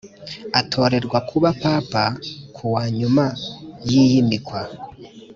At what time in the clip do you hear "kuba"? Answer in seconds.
1.29-1.49